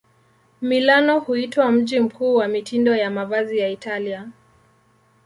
[0.61, 4.29] Milano huitwa mji mkuu wa mitindo ya mavazi ya Italia.